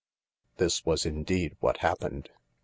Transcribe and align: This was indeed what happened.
This 0.57 0.83
was 0.83 1.05
indeed 1.05 1.55
what 1.59 1.77
happened. 1.85 2.31